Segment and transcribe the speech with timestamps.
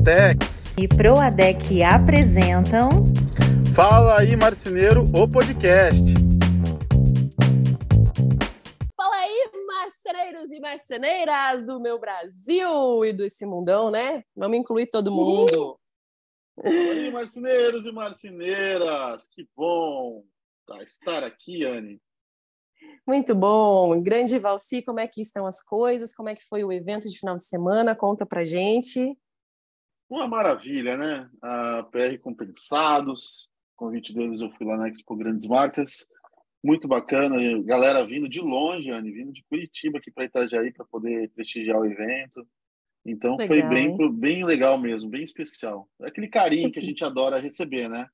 [0.00, 2.88] Proatex e Proadec apresentam
[3.74, 6.02] Fala aí Marceneiro, o podcast.
[8.96, 14.24] Fala aí, marceneiros e marceneiras do meu Brasil e desse mundão, né?
[14.34, 15.78] Vamos incluir todo mundo.
[16.58, 20.24] Fala aí, marceneiros e marceneiras, que bom
[20.82, 22.00] estar aqui, Anne.
[23.06, 24.00] Muito bom.
[24.00, 26.14] Grande Valci, como é que estão as coisas?
[26.14, 27.94] Como é que foi o evento de final de semana?
[27.94, 29.14] Conta pra gente.
[30.10, 31.30] Uma maravilha, né?
[31.40, 36.08] A PR Compensados, convite deles eu fui lá na Expo Grandes Marcas.
[36.62, 41.30] Muito bacana, galera vindo de longe, Anne, vindo de Curitiba aqui para Itajaí para poder
[41.30, 42.44] prestigiar o evento.
[43.06, 45.88] Então legal, foi bem, bem legal mesmo, bem especial.
[46.02, 48.08] É aquele carinho que a gente adora receber, né?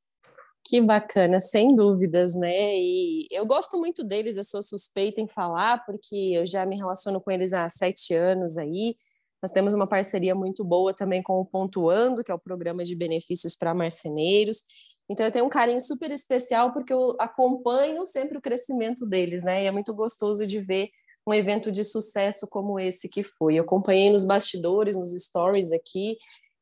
[0.64, 2.76] Que bacana, sem dúvidas, né?
[2.76, 7.20] E eu gosto muito deles, eu sou suspeita em falar, porque eu já me relaciono
[7.22, 8.94] com eles há sete anos aí.
[9.42, 12.96] Nós temos uma parceria muito boa também com o Pontuando, que é o programa de
[12.96, 14.62] benefícios para marceneiros.
[15.08, 19.62] Então eu tenho um carinho super especial porque eu acompanho sempre o crescimento deles, né?
[19.62, 20.90] E é muito gostoso de ver
[21.26, 23.56] um evento de sucesso como esse que foi.
[23.56, 26.16] Eu acompanhei nos bastidores, nos stories aqui,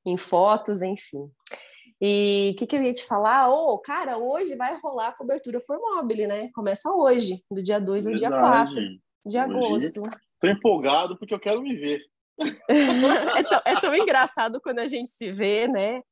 [0.07, 1.31] em fotos, enfim.
[2.01, 3.51] E o que, que, eu ia te falar?
[3.51, 6.51] Ô, oh, cara, hoje vai rolar a cobertura Formobile, né?
[6.55, 8.83] Começa hoje, do dia 2 ao dia 4
[9.25, 10.03] de agosto.
[10.03, 12.01] Estou empolgado porque eu quero me ver.
[12.69, 16.03] é, tão, é, tão, engraçado quando a gente se vê, né?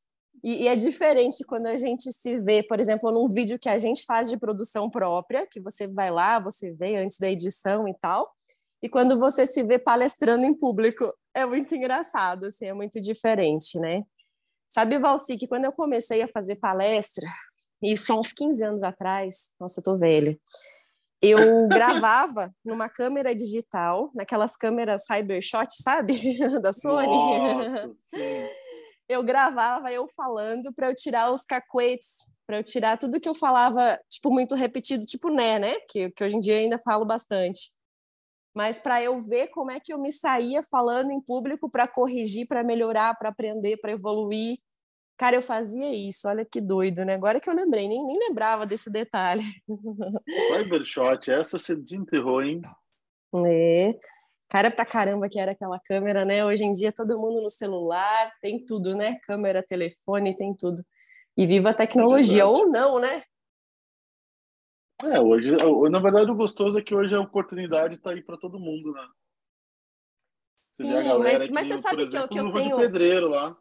[0.42, 3.78] E, e, é diferente quando a gente se vê, por exemplo, num vídeo que a
[3.78, 7.94] gente faz de produção própria, que você vai lá, você vê antes da edição e
[7.94, 8.32] tal,
[8.82, 11.12] e quando você se vê palestrando em público.
[11.34, 14.02] É muito engraçado, assim, é muito diferente, né?
[14.68, 17.26] Sabe, Valci, que quando eu comecei a fazer palestra,
[17.82, 20.36] isso há uns 15 anos atrás, nossa, eu tô velha,
[21.22, 26.14] eu gravava numa câmera digital, naquelas câmeras Cybershot, sabe?
[26.60, 27.06] da Sony.
[27.06, 27.96] Nossa,
[29.08, 33.34] eu gravava eu falando para eu tirar os cacuetes, para eu tirar tudo que eu
[33.34, 35.76] falava, tipo, muito repetido, tipo né, né?
[35.88, 37.70] Que, que hoje em dia ainda falo bastante
[38.54, 42.46] mas para eu ver como é que eu me saía falando em público para corrigir,
[42.46, 44.58] para melhorar, para aprender, para evoluir.
[45.16, 47.14] Cara, eu fazia isso, olha que doido, né?
[47.14, 49.44] Agora que eu lembrei, nem, nem lembrava desse detalhe.
[50.48, 52.60] Cybershot, essa você desenterrou, hein?
[53.46, 53.94] É.
[54.48, 56.44] Cara pra caramba que era aquela câmera, né?
[56.44, 59.18] Hoje em dia todo mundo no celular, tem tudo, né?
[59.24, 60.82] Câmera, telefone, tem tudo.
[61.36, 63.22] E viva a tecnologia, é ou não, né?
[65.02, 65.50] É, hoje,
[65.90, 69.08] na verdade, o gostoso é que hoje a oportunidade está aí para todo mundo, né?
[70.70, 72.76] Você Sim, mas, mas você sabe exemplo, que eu, que eu tenho.
[72.76, 73.56] pedreiro lá.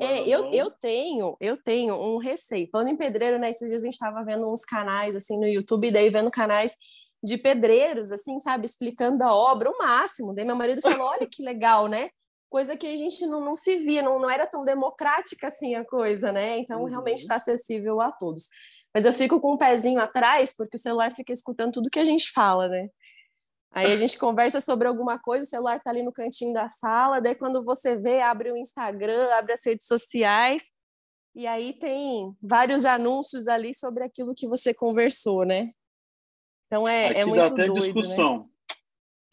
[0.00, 2.68] É, eu, eu tenho, eu tenho um receio.
[2.70, 3.50] Falando em pedreiro, né?
[3.50, 6.76] Esses dias a gente estava vendo uns canais assim no YouTube, daí vendo canais
[7.22, 10.34] de pedreiros, assim, sabe, explicando a obra o máximo.
[10.34, 12.10] Daí meu marido falou: olha que legal, né?
[12.48, 15.84] Coisa que a gente não, não se via, não, não era tão democrática assim a
[15.84, 16.58] coisa, né?
[16.58, 16.86] Então, uhum.
[16.86, 18.48] realmente está acessível a todos.
[18.92, 22.04] Mas eu fico com um pezinho atrás, porque o celular fica escutando tudo que a
[22.04, 22.88] gente fala, né?
[23.72, 27.20] Aí a gente conversa sobre alguma coisa, o celular tá ali no cantinho da sala,
[27.20, 30.72] daí quando você vê, abre o Instagram, abre as redes sociais,
[31.34, 35.70] e aí tem vários anúncios ali sobre aquilo que você conversou, né?
[36.66, 37.80] Então é, Aqui é muito dá até doido, né?
[37.80, 38.38] discussão.
[38.38, 38.44] Né?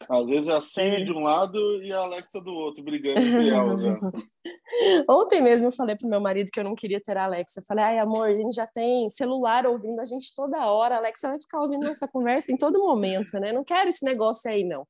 [0.08, 3.48] Às vezes é a Siri de um lado e a Alexa do outro, brigando entre
[3.48, 3.98] elas já.
[5.08, 7.60] Ontem mesmo eu falei pro meu marido que eu não queria ter a Alexa.
[7.60, 10.98] Eu falei, ai amor, a gente já tem celular ouvindo a gente toda hora, a
[10.98, 13.52] Alexa vai ficar ouvindo nossa conversa em todo momento, né?
[13.52, 14.86] Não quero esse negócio aí, não.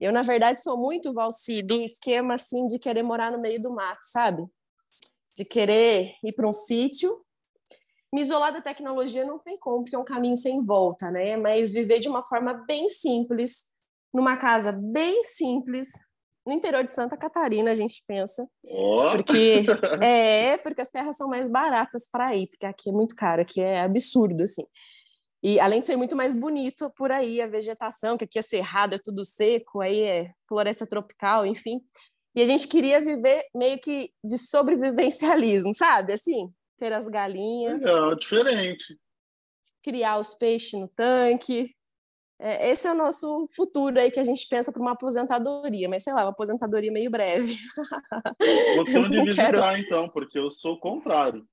[0.00, 3.72] Eu, na verdade, sou muito, Valci, do esquema, assim, de querer morar no meio do
[3.72, 4.44] mato, sabe?
[5.36, 7.16] De querer ir para um sítio.
[8.12, 11.36] Me isolar da tecnologia não tem como, porque é um caminho sem volta, né?
[11.36, 13.71] Mas viver de uma forma bem simples,
[14.12, 15.88] numa casa bem simples,
[16.46, 18.46] no interior de Santa Catarina, a gente pensa.
[18.64, 19.12] Oh.
[19.12, 19.64] Porque
[20.02, 23.60] é, porque as terras são mais baratas para ir, porque aqui é muito caro, aqui
[23.60, 24.64] é absurdo assim.
[25.42, 28.94] E além de ser muito mais bonito por aí a vegetação, que aqui é cerrado,
[28.94, 31.80] é tudo seco, aí é floresta tropical, enfim.
[32.34, 36.12] E a gente queria viver meio que de sobrevivencialismo, sabe?
[36.12, 36.48] Assim,
[36.78, 37.74] ter as galinhas.
[37.74, 38.96] Legal, diferente.
[39.82, 41.74] Criar os peixes no tanque,
[42.44, 46.02] é, esse é o nosso futuro aí que a gente pensa para uma aposentadoria, mas
[46.02, 47.56] sei lá, uma aposentadoria meio breve.
[48.74, 49.76] Vou ter onde visitar quero...
[49.76, 51.46] então, porque eu sou o contrário.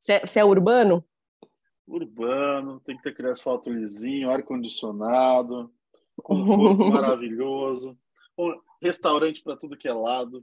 [0.00, 1.04] Você é, você é urbano?
[1.86, 5.70] Urbano, tem que ter aquele asfalto lisinho, ar-condicionado,
[6.22, 7.94] conforto maravilhoso,
[8.80, 10.42] restaurante para tudo que é lado.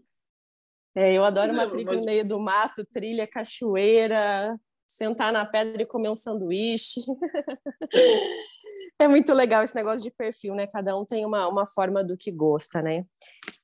[0.94, 1.98] É, eu adoro uma trilha mas...
[1.98, 4.56] no meio do mato, trilha, cachoeira,
[4.88, 7.02] sentar na pedra e comer um sanduíche.
[9.01, 10.68] É muito legal esse negócio de perfil, né?
[10.68, 13.03] Cada um tem uma, uma forma do que gosta, né?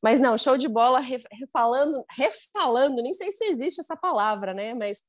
[0.01, 4.73] Mas não, show de bola, refalando, refalando, nem sei se existe essa palavra, né?
[4.73, 5.03] Mas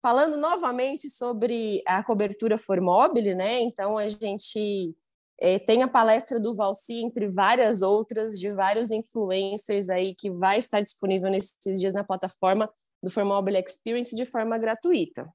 [0.00, 3.60] falando novamente sobre a cobertura Formobile, né?
[3.60, 4.96] Então a gente
[5.38, 10.58] é, tem a palestra do Valci, entre várias outras, de vários influencers aí, que vai
[10.58, 15.30] estar disponível nesses dias na plataforma do Formobile Experience de forma gratuita.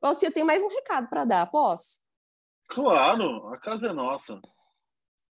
[0.00, 2.02] Valci, eu tenho mais um recado para dar, posso?
[2.72, 4.40] Claro, a casa é nossa.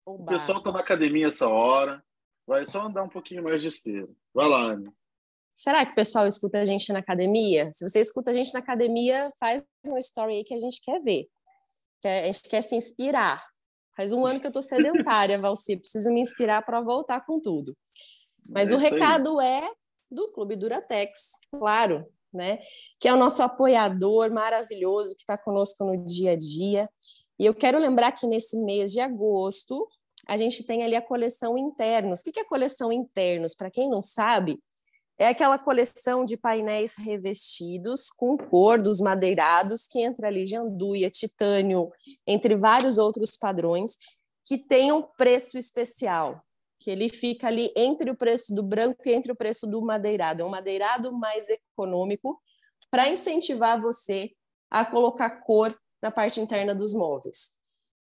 [0.04, 0.22] Oba.
[0.22, 2.04] O pessoal está na academia essa hora,
[2.46, 4.08] vai só andar um pouquinho mais de esteira.
[4.34, 4.92] Vai lá, Anne.
[5.54, 7.72] Será que o pessoal escuta a gente na academia?
[7.72, 11.00] Se você escuta a gente na academia, faz um story aí que a gente quer
[11.00, 11.28] ver.
[12.04, 13.42] A gente quer se inspirar.
[13.96, 15.76] Faz um ano que eu tô sedentária, Valci.
[15.76, 17.76] Preciso me inspirar para voltar com tudo.
[18.46, 19.62] Mas é o recado aí.
[19.62, 19.70] é
[20.10, 22.58] do Clube Duratex, claro, né?
[22.98, 26.88] Que é o nosso apoiador maravilhoso que está conosco no dia a dia.
[27.40, 29.88] E eu quero lembrar que nesse mês de agosto
[30.28, 32.20] a gente tem ali a coleção internos.
[32.20, 33.54] O que é coleção internos?
[33.54, 34.62] Para quem não sabe,
[35.18, 41.08] é aquela coleção de painéis revestidos com cor dos madeirados, que entra ali de anduia,
[41.08, 41.90] titânio,
[42.26, 43.96] entre vários outros padrões,
[44.44, 46.42] que tem um preço especial,
[46.78, 50.42] que ele fica ali entre o preço do branco e entre o preço do madeirado.
[50.42, 52.38] É um madeirado mais econômico
[52.90, 54.30] para incentivar você
[54.70, 57.50] a colocar cor na parte interna dos móveis.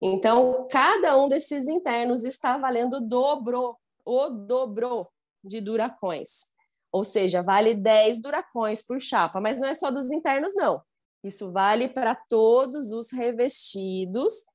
[0.01, 5.07] Então, cada um desses internos está valendo o dobro, o dobro
[5.43, 6.47] de duracões.
[6.91, 10.81] Ou seja, vale 10 duracões por chapa, mas não é só dos internos, não.
[11.23, 14.45] Isso vale para todos os revestidos,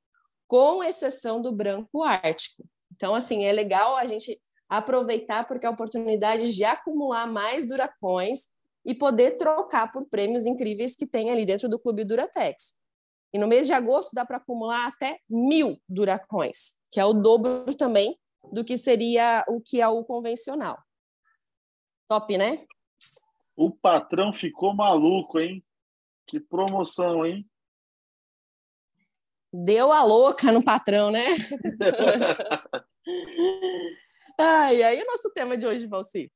[0.47, 2.65] com exceção do branco ártico.
[2.95, 8.47] Então, assim, é legal a gente aproveitar porque é a oportunidade de acumular mais duracões
[8.85, 12.75] e poder trocar por prêmios incríveis que tem ali dentro do Clube Duratex.
[13.33, 17.75] E no mês de agosto dá para acumular até mil duracões, que é o dobro
[17.77, 18.19] também
[18.53, 20.79] do que seria o que é o convencional.
[22.09, 22.67] Top, né?
[23.57, 25.65] O patrão ficou maluco, hein?
[26.27, 27.49] Que promoção, hein?
[29.53, 31.25] Deu a louca no patrão, né?
[34.39, 36.31] Ai, aí o nosso tema de hoje, Valci.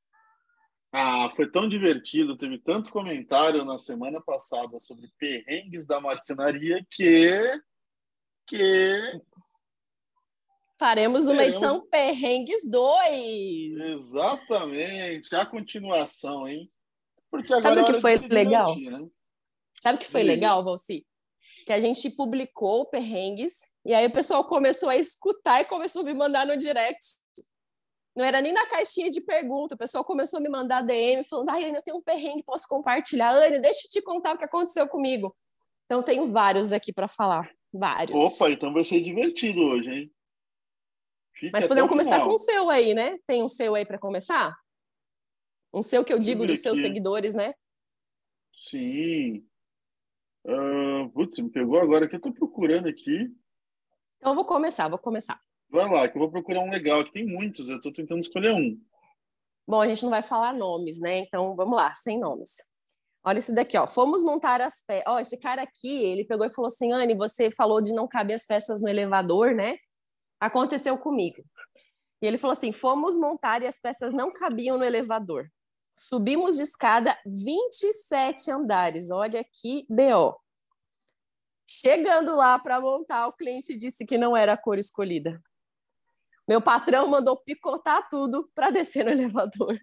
[0.91, 7.31] Ah, foi tão divertido, teve tanto comentário na semana passada sobre perrengues da marcenaria que
[8.45, 9.21] que
[10.79, 11.55] Faremos uma Teremos...
[11.55, 13.79] edição Perrengues 2.
[13.79, 16.71] Exatamente, a continuação, hein?
[17.31, 18.79] Porque agora Sabe o que foi legal?
[18.79, 19.07] né?
[19.81, 21.05] Sabe o que foi legal, Valci?
[21.65, 26.05] Que a gente publicou Perrengues e aí o pessoal começou a escutar e começou a
[26.05, 27.17] me mandar no direct.
[28.17, 31.49] Não era nem na caixinha de pergunta, o pessoal começou a me mandar DM falando:
[31.49, 33.29] ai, Ana, eu tenho um perrengue, posso compartilhar?
[33.29, 35.37] Ana, deixa eu te contar o que aconteceu comigo.
[35.85, 37.47] Então, tenho vários aqui para falar.
[37.71, 38.19] Vários.
[38.19, 40.11] Opa, então vai ser divertido hoje, hein?
[41.35, 42.29] Fica Mas podemos começar final.
[42.29, 43.19] com o seu aí, né?
[43.27, 44.57] Tem um seu aí para começar?
[45.71, 47.53] Um seu que eu digo dos seus seguidores, né?
[48.67, 49.47] Sim.
[50.43, 53.31] Uh, putz, me pegou agora que eu estou procurando aqui.
[54.17, 55.39] Então eu vou começar, vou começar.
[55.69, 58.53] Vai lá, que eu vou procurar um legal, que tem muitos, eu estou tentando escolher
[58.53, 58.79] um.
[59.67, 61.19] Bom, a gente não vai falar nomes, né?
[61.19, 62.55] Então vamos lá, sem nomes.
[63.23, 63.85] Olha esse daqui, ó.
[63.85, 65.03] Fomos montar as peças.
[65.07, 68.35] Ó, esse cara aqui, ele pegou e falou assim: Anne, você falou de não caber
[68.35, 69.77] as peças no elevador, né?
[70.39, 71.43] aconteceu comigo.
[72.21, 75.49] E ele falou assim: fomos montar e as peças não cabiam no elevador.
[75.97, 79.11] Subimos de escada 27 andares.
[79.11, 80.39] Olha que BO.
[81.69, 85.41] Chegando lá para montar, o cliente disse que não era a cor escolhida.
[86.47, 89.77] Meu patrão mandou picotar tudo para descer no elevador.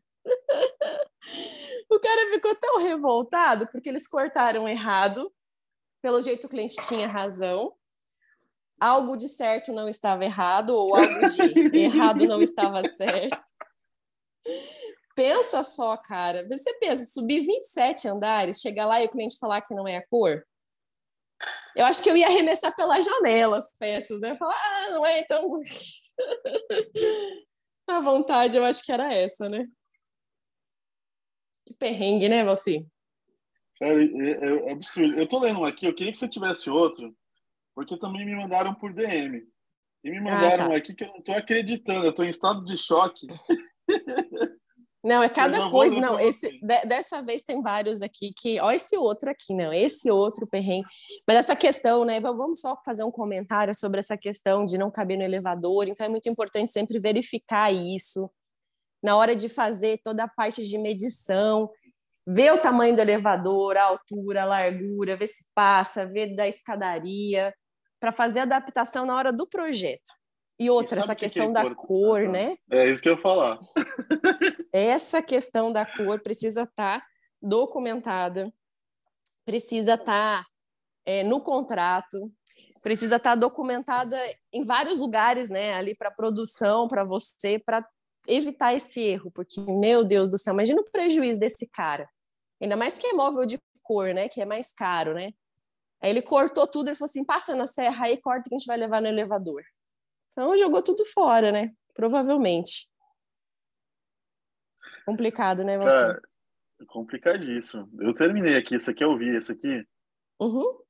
[1.90, 5.32] o cara ficou tão revoltado porque eles cortaram errado.
[6.00, 7.74] Pelo jeito, o cliente tinha razão
[8.84, 13.46] algo de certo não estava errado ou algo de errado não estava certo.
[15.14, 16.46] Pensa só, cara.
[16.48, 20.06] Você pensa, subir 27 andares, chegar lá e o cliente falar que não é a
[20.06, 20.44] cor?
[21.74, 24.36] Eu acho que eu ia arremessar pela janela as peças, né?
[24.36, 25.60] Falar, ah, não é, então.
[27.88, 29.66] a vontade, eu acho que era essa, né?
[31.66, 32.86] Que perrengue, né, Valci?
[33.78, 35.18] Cara, é, é, absurdo.
[35.18, 37.14] Eu tô lendo aqui, eu queria que você tivesse outro,
[37.74, 39.42] porque também me mandaram por DM.
[40.04, 40.76] E me mandaram ah, tá.
[40.76, 43.26] aqui que eu não estou acreditando, eu estou em estado de choque.
[45.04, 46.00] Não, é cada coisa.
[46.00, 48.58] Não, esse, de, dessa vez tem vários aqui que.
[48.60, 50.86] Ó, esse outro aqui, não, esse outro perrengue.
[51.28, 52.20] Mas essa questão, né?
[52.20, 55.88] Vamos só fazer um comentário sobre essa questão de não caber no elevador.
[55.88, 58.30] Então, é muito importante sempre verificar isso
[59.02, 61.70] na hora de fazer toda a parte de medição
[62.26, 67.54] ver o tamanho do elevador, a altura, a largura, ver se passa, ver da escadaria,
[68.00, 70.10] para fazer adaptação na hora do projeto.
[70.58, 72.56] E outra, e essa questão que é da cor, né?
[72.70, 73.58] É isso que eu ia falar.
[74.76, 77.06] Essa questão da cor precisa estar tá
[77.40, 78.52] documentada,
[79.44, 80.46] precisa estar tá,
[81.06, 82.28] é, no contrato,
[82.82, 84.20] precisa estar tá documentada
[84.52, 85.74] em vários lugares, né?
[85.74, 87.86] Ali para produção, para você, para
[88.26, 92.10] evitar esse erro, porque, meu Deus do céu, imagina o prejuízo desse cara.
[92.60, 94.28] Ainda mais que é móvel de cor, né?
[94.28, 95.30] Que é mais caro, né?
[96.02, 98.66] Aí ele cortou tudo, ele falou assim: passa na serra aí, corta que a gente
[98.66, 99.62] vai levar no elevador.
[100.32, 101.70] Então jogou tudo fora, né?
[101.94, 102.92] Provavelmente.
[105.04, 105.88] Complicado, né, você?
[105.88, 106.22] Cara,
[106.86, 107.88] complicadíssimo.
[107.98, 109.86] Eu terminei aqui, esse aqui eu vi, esse aqui.
[110.40, 110.80] Uhum.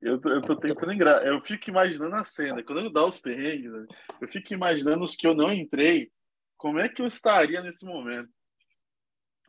[0.00, 1.26] Eu, eu tô tentando lembrar.
[1.26, 2.62] Eu fico imaginando a cena.
[2.62, 3.86] Quando eu dá os perrengues, né,
[4.20, 6.10] eu fico imaginando os que eu não entrei.
[6.56, 8.30] Como é que eu estaria nesse momento?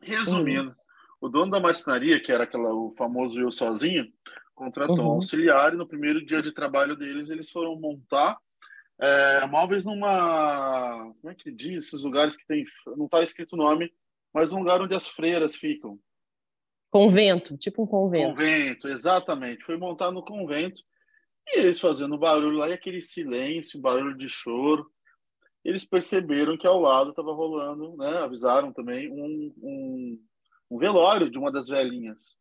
[0.00, 0.74] Resumindo, uhum.
[1.20, 4.12] o dono da marcenaria, que era aquela, o famoso eu sozinho,
[4.54, 5.08] contratou uhum.
[5.08, 8.38] um auxiliar e no primeiro dia de trabalho deles, eles foram montar
[9.02, 11.12] é, móveis numa.
[11.20, 11.86] Como é que diz?
[11.86, 12.64] Esses lugares que tem.
[12.96, 13.92] Não está escrito o nome,
[14.32, 15.98] mas um lugar onde as freiras ficam.
[16.88, 18.36] Convento, tipo um convento.
[18.36, 19.64] Convento, exatamente.
[19.64, 20.80] Foi montar no convento
[21.48, 24.88] e eles fazendo barulho lá e aquele silêncio, barulho de choro.
[25.64, 28.18] Eles perceberam que ao lado estava rolando, né?
[28.18, 30.24] Avisaram também um, um,
[30.70, 32.36] um velório de uma das velhinhas.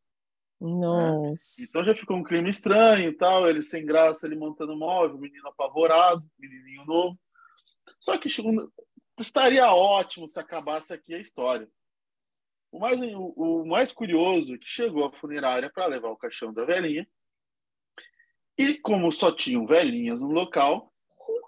[0.62, 1.62] Nossa.
[1.62, 1.68] Né?
[1.68, 5.20] Então já ficou um clima estranho e tal, ele sem graça, ele montando móvel, o
[5.20, 7.20] menino apavorado, menininho novo.
[8.00, 8.30] Só que
[9.20, 11.68] estaria ótimo se acabasse aqui a história.
[12.72, 16.54] O mais, o, o mais curioso é que chegou a funerária para levar o caixão
[16.54, 17.08] da velhinha.
[18.58, 20.94] E como só tinham velhinhas no local,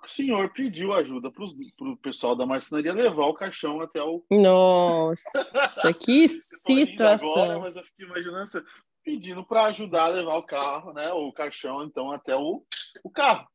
[0.04, 4.26] o senhor pediu ajuda para o pessoal da marcenaria levar o caixão até o.
[4.30, 7.32] Nossa, que situação!
[7.32, 8.64] Agora, mas eu fiquei imaginando
[9.04, 12.64] pedindo para ajudar a levar o carro, né, o caixão, então, até o,
[13.04, 13.48] o carro.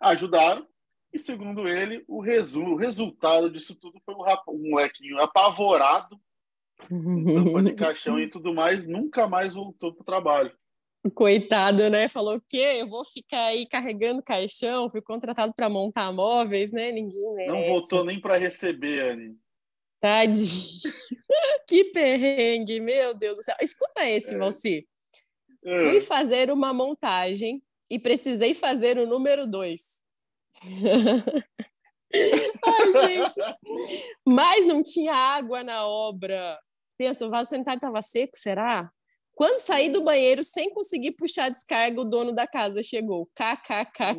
[0.00, 0.66] Ajudaram,
[1.12, 6.18] e segundo ele, o, resu o resultado disso tudo foi um, um molequinho apavorado,
[6.88, 10.60] tampa de caixão e tudo mais, nunca mais voltou para o trabalho.
[11.14, 12.08] Coitado, né?
[12.08, 12.76] Falou o quê?
[12.78, 16.92] Eu vou ficar aí carregando caixão, fui contratado para montar móveis, né?
[16.92, 17.56] Ninguém merece.
[17.56, 19.34] Não voltou nem para receber, Anne.
[20.00, 20.40] Tadinho.
[21.68, 23.56] que perrengue, meu Deus do céu.
[23.60, 24.36] Escuta esse.
[24.36, 24.86] Valci.
[25.64, 25.82] É.
[25.82, 30.02] Fui fazer uma montagem e precisei fazer o número dois.
[32.12, 33.40] Ai, gente.
[34.26, 36.58] Mas não tinha água na obra.
[36.96, 38.90] Pensa, o vaso sanitário estava seco, será?
[39.34, 43.26] Quando saí do banheiro sem conseguir puxar a descarga, o dono da casa chegou.
[43.34, 44.18] KKKK.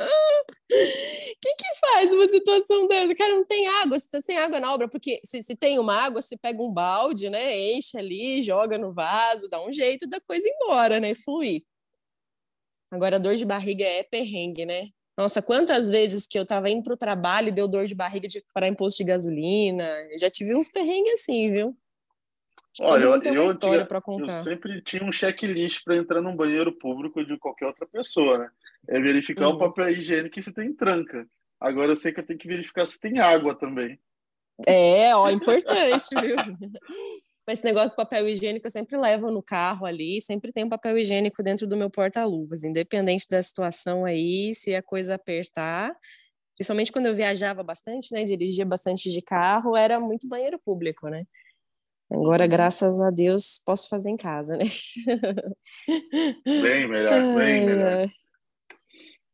[0.00, 3.14] O que, que faz uma situação dessa?
[3.14, 5.94] Cara, não tem água, você tá sem água na obra, porque se, se tem uma
[5.94, 7.58] água, você pega um balde, né?
[7.72, 11.14] Enche ali, joga no vaso, dá um jeito da coisa ir embora, né?
[11.14, 11.62] Fluir.
[12.90, 14.88] Agora, dor de barriga é perrengue, né?
[15.16, 18.42] Nossa, quantas vezes que eu tava indo pro trabalho e deu dor de barriga de
[18.54, 19.84] parar imposto de gasolina.
[20.10, 21.76] Eu já tive uns perrengues assim, viu?
[22.80, 24.38] Olha, eu, eu, história tinha, contar.
[24.38, 28.50] eu sempre tinha um checklist para entrar num banheiro público de qualquer outra pessoa, né?
[28.88, 29.54] É verificar uhum.
[29.54, 31.26] o papel higiênico e se tem tranca.
[31.60, 33.98] Agora eu sei que eu tenho que verificar se tem água também.
[34.66, 36.36] É, ó, importante, viu?
[37.46, 40.68] Mas esse negócio de papel higiênico eu sempre levo no carro ali, sempre tem um
[40.68, 45.92] papel higiênico dentro do meu porta-luvas, independente da situação aí, se a coisa apertar.
[46.54, 51.24] Principalmente quando eu viajava bastante, né, dirigia bastante de carro, era muito banheiro público, né?
[52.12, 54.64] Agora, graças a Deus, posso fazer em casa, né?
[56.44, 58.10] Bem melhor, bem melhor.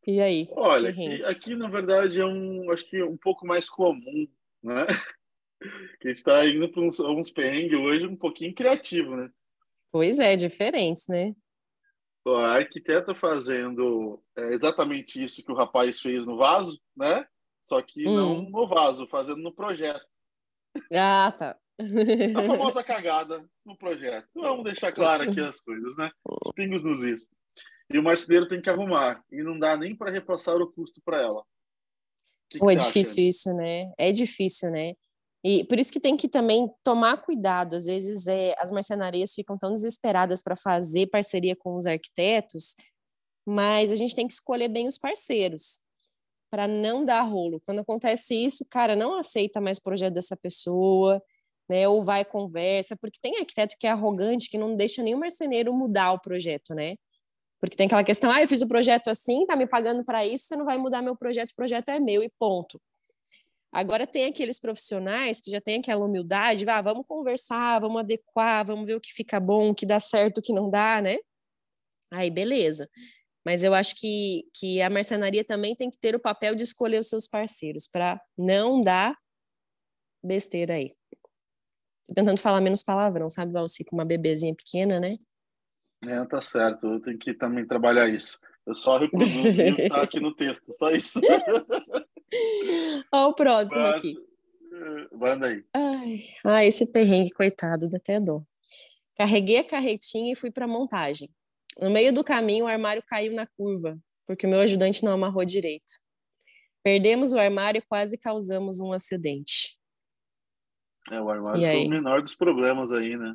[0.07, 0.49] E aí?
[0.53, 4.29] Olha, aqui, aqui, na verdade é um, acho que um pouco mais comum,
[4.63, 4.87] né?
[6.01, 9.31] Que está indo para uns, uns perrengues hoje um pouquinho criativo, né?
[9.91, 11.35] Pois é, diferentes, né?
[12.27, 17.27] A arquiteta fazendo é, exatamente isso que o rapaz fez no vaso, né?
[17.63, 18.15] Só que hum.
[18.15, 20.07] não no vaso, fazendo no projeto.
[20.93, 21.57] Ah, tá.
[22.37, 24.29] A famosa cagada no projeto.
[24.35, 26.11] Vamos deixar claro aqui as coisas, né?
[26.25, 27.29] Os pingos nos is.
[27.89, 29.23] E o marceneiro tem que arrumar.
[29.31, 31.45] E não dá nem para repassar o custo para ela.
[32.51, 33.29] Que Pô, que é difícil acha?
[33.29, 33.93] isso, né?
[33.99, 34.95] É difícil, né?
[35.45, 37.77] E por isso que tem que também tomar cuidado.
[37.77, 42.75] Às vezes é, as marcenarias ficam tão desesperadas para fazer parceria com os arquitetos,
[43.47, 45.81] mas a gente tem que escolher bem os parceiros
[46.51, 47.61] para não dar rolo.
[47.65, 51.23] Quando acontece isso, cara, não aceita mais o projeto dessa pessoa,
[51.69, 51.87] né?
[51.89, 56.13] Ou vai conversa, porque tem arquiteto que é arrogante, que não deixa nenhum marceneiro mudar
[56.13, 56.97] o projeto, né?
[57.67, 60.45] Porque tem aquela questão, ah, eu fiz o projeto assim, tá me pagando para isso,
[60.45, 62.81] você não vai mudar meu projeto, o projeto é meu e ponto.
[63.73, 68.87] Agora tem aqueles profissionais que já têm aquela humildade, ah, vamos conversar, vamos adequar, vamos
[68.87, 71.17] ver o que fica bom, o que dá certo, o que não dá, né?
[72.13, 72.89] Aí beleza.
[73.45, 77.01] Mas eu acho que, que a marcenaria também tem que ter o papel de escolher
[77.01, 79.17] os seus parceiros para não dar
[80.23, 80.91] besteira aí.
[82.07, 85.17] Tô tentando falar menos palavrão, sabe, Valci, com uma bebezinha pequena, né?
[86.05, 86.87] É, tá certo.
[86.87, 88.41] Eu tenho que também trabalhar isso.
[88.67, 91.21] Eu só reproduzo o que tá aqui no texto, só isso.
[93.13, 94.17] Olha o próximo Mas, aqui.
[95.13, 95.65] Manda aí.
[95.73, 98.43] Ai, ah, esse perrengue, coitado, dá até dó.
[99.17, 101.31] Carreguei a carretinha e fui para montagem.
[101.81, 105.45] No meio do caminho, o armário caiu na curva, porque o meu ajudante não amarrou
[105.45, 105.93] direito.
[106.83, 109.79] Perdemos o armário e quase causamos um acidente.
[111.11, 113.35] É, o armário foi o menor dos problemas aí, né?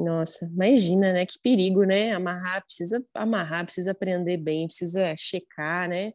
[0.00, 1.26] Nossa, imagina, né?
[1.26, 2.12] Que perigo, né?
[2.12, 6.12] Amarrar, precisa amarrar, precisa aprender bem, precisa checar, né?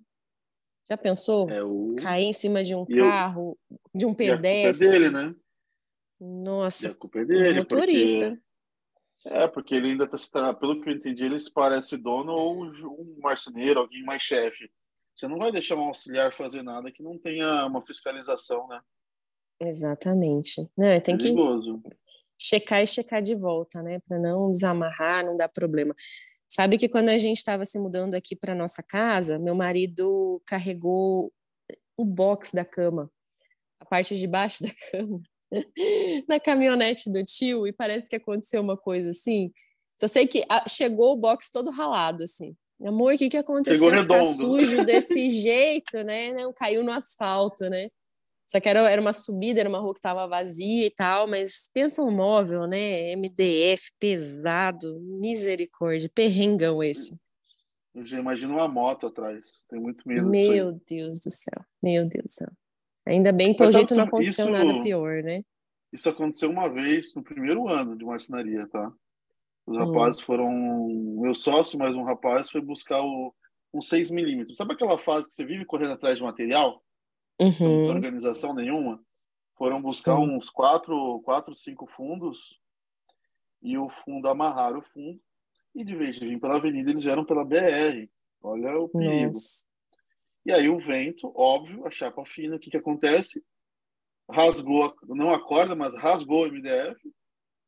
[0.89, 1.49] Já pensou?
[1.49, 1.95] É o...
[1.95, 3.79] Cair em cima de um e carro, eu...
[3.93, 4.85] de um pedestre.
[4.85, 5.35] E a culpa é dele, né?
[6.19, 6.87] Nossa.
[6.87, 7.59] E a culpa é dele.
[7.59, 8.29] Motorista.
[8.29, 8.45] Porque...
[9.27, 13.17] É, porque ele ainda está, pelo que eu entendi, ele se parece dono ou um
[13.21, 14.69] marceneiro, alguém mais chefe.
[15.15, 18.79] Você não vai deixar um auxiliar fazer nada que não tenha uma fiscalização, né?
[19.59, 20.69] Exatamente.
[20.77, 21.81] Não, tem Perigoso.
[21.81, 21.89] que
[22.39, 23.99] checar e checar de volta, né?
[24.07, 25.95] Para não desamarrar, não dar problema.
[26.47, 31.31] Sabe que quando a gente estava se mudando aqui para nossa casa, meu marido carregou
[31.97, 33.11] o box da cama,
[33.79, 35.21] a parte de baixo da cama,
[36.27, 39.51] na caminhonete do tio e parece que aconteceu uma coisa assim.
[39.99, 42.55] Só sei que chegou o box todo ralado assim.
[42.83, 44.05] Amor, o que que aconteceu?
[44.05, 46.33] Tá sujo desse jeito, né?
[46.33, 47.89] Não caiu no asfalto, né?
[48.47, 51.69] Só que era, era uma subida, era uma rua que estava vazia e tal, mas
[51.73, 53.15] pensa um móvel, né?
[53.15, 57.19] MDF, pesado, misericórdia, perrengão esse.
[57.93, 62.25] Eu já imagino uma moto atrás, tenho muito medo Meu Deus do céu, meu Deus
[62.25, 62.51] do céu.
[63.05, 65.43] Ainda bem que o jeito não aconteceu isso, nada pior, né?
[65.93, 68.91] Isso aconteceu uma vez no primeiro ano de marcenaria, tá?
[69.65, 69.85] Os hum.
[69.85, 70.25] rapazes hum.
[70.25, 70.51] foram.
[71.21, 73.33] Meu sócio, mais um rapaz, foi buscar o,
[73.73, 74.57] um 6 milímetros.
[74.57, 76.83] Sabe aquela fase que você vive correndo atrás de material?
[77.39, 77.53] Uhum.
[77.53, 79.03] sem organização nenhuma,
[79.55, 80.29] foram buscar Sim.
[80.29, 82.59] uns quatro, quatro, cinco fundos
[83.61, 85.19] e o fundo amarraram o fundo
[85.73, 88.07] e de vez de vir pela avenida eles vieram pela BR.
[88.41, 89.25] Olha o perigo.
[89.25, 89.65] Nossa.
[90.45, 93.43] E aí o vento, óbvio, a chapa fina, o que que acontece?
[94.29, 96.99] Rasgou, não a corda, mas rasgou o MDF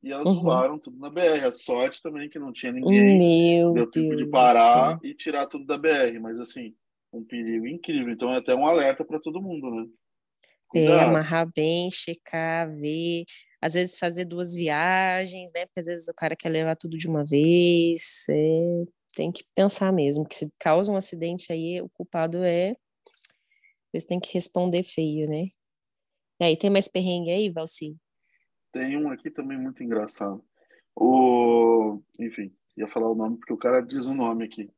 [0.04, 0.42] e elas uhum.
[0.42, 1.46] voaram tudo na BR.
[1.46, 3.18] A sorte também que não tinha ninguém.
[3.20, 6.76] Meu deu tempo de parar e tirar tudo da BR, mas assim,
[7.12, 8.12] um perigo incrível.
[8.12, 9.84] Então é até um alerta para todo mundo, né?
[9.84, 11.00] É, Cuidado.
[11.00, 13.24] É, amarrar bem, checar, ver.
[13.62, 15.66] Às vezes fazer duas viagens, né?
[15.66, 18.26] Porque às vezes o cara quer levar tudo de uma vez.
[18.30, 22.76] É, tem que pensar mesmo, que se causa um acidente aí, o culpado é.
[23.94, 25.48] Você tem que responder feio, né?
[26.40, 27.98] E aí, tem mais perrengue aí, Valci?
[28.72, 30.44] Tem um aqui também muito engraçado.
[30.96, 32.00] O...
[32.20, 34.70] Enfim, ia falar o nome porque o cara diz o um nome aqui.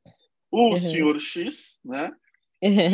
[0.51, 0.77] O uhum.
[0.77, 2.11] senhor X, né?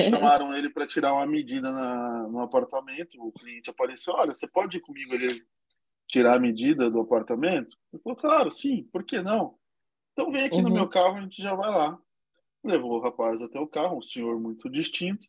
[0.09, 3.19] Chamaram ele para tirar uma medida na, no apartamento.
[3.19, 5.43] O cliente apareceu: Olha, você pode ir comigo ele
[6.07, 7.75] tirar a medida do apartamento?
[7.91, 9.57] Ele falou: Claro, sim, por que não?
[10.13, 10.63] Então vem aqui uhum.
[10.63, 11.97] no meu carro, a gente já vai lá.
[12.63, 15.27] Levou o rapaz até o carro, um senhor muito distinto,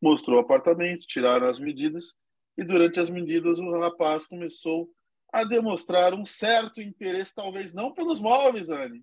[0.00, 2.14] mostrou o apartamento, tiraram as medidas,
[2.58, 4.90] e durante as medidas o rapaz começou
[5.32, 9.02] a demonstrar um certo interesse, talvez não pelos móveis, Anne,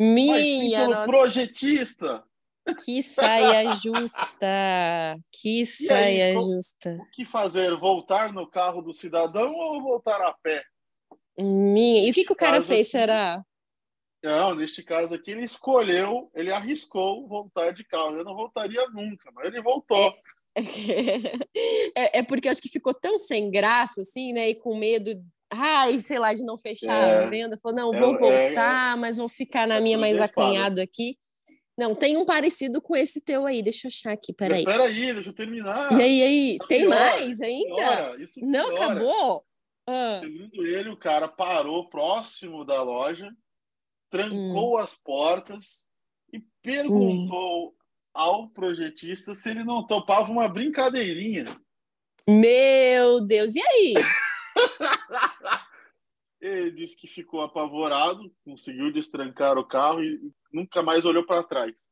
[0.00, 1.04] minha nossa.
[1.04, 2.24] projetista.
[2.84, 5.18] Que saia justa!
[5.30, 6.98] Que saia aí, justa!
[7.00, 7.76] O que fazer?
[7.76, 10.62] Voltar no carro do cidadão ou voltar a pé?
[11.38, 12.06] Minha.
[12.06, 12.90] E o que, que o cara fez, aqui...
[12.90, 13.44] será?
[14.22, 18.16] Não, neste caso aqui ele escolheu, ele arriscou voltar de carro.
[18.16, 20.14] Eu não voltaria nunca, mas ele voltou.
[21.96, 24.48] É, é porque acho que ficou tão sem graça, assim, né?
[24.48, 28.14] E com medo ai, sei lá, de não fechar é, a venda, falou, não, vou
[28.14, 31.16] é, voltar, é, mas vou ficar na minha mais acanhado aqui.
[31.76, 34.64] Não, tem um parecido com esse teu aí, deixa eu achar aqui, peraí.
[34.64, 35.90] Peraí, deixa eu terminar.
[35.92, 37.74] E aí, aí, tá tem pior, mais ainda?
[37.74, 38.84] Piora, não piora.
[38.84, 39.44] acabou?
[39.86, 40.20] Ah.
[40.20, 43.30] Segundo ele, o cara parou próximo da loja,
[44.10, 44.76] trancou hum.
[44.76, 45.88] as portas
[46.32, 47.72] e perguntou hum.
[48.12, 51.58] ao projetista se ele não topava uma brincadeirinha.
[52.28, 53.94] Meu Deus, e aí?
[56.40, 61.86] Ele disse que ficou apavorado, conseguiu destrancar o carro e nunca mais olhou para trás.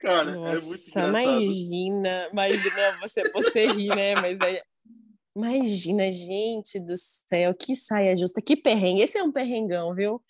[0.00, 1.08] Cara, Nossa, é muito engraçado.
[1.08, 4.16] imagina, imagina, você, você ri, né?
[4.16, 4.60] Mas aí,
[5.36, 9.02] imagina, gente do céu, que saia justa, que perrengue.
[9.02, 10.20] Esse é um perrengão, viu?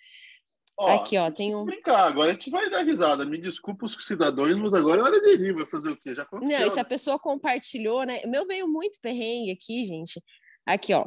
[0.76, 1.64] Ó, Aqui, ó, tem um.
[1.64, 3.24] Brincar, agora a gente vai dar risada.
[3.24, 5.52] Me desculpa os cidadãos, mas agora é hora de rir.
[5.54, 6.14] Vai fazer o quê?
[6.14, 6.58] Já aconteceu.
[6.58, 6.88] Não, e se a né?
[6.88, 8.20] pessoa compartilhou, né?
[8.24, 10.20] O meu veio muito perrengue aqui, gente.
[10.66, 11.06] Aqui, ó.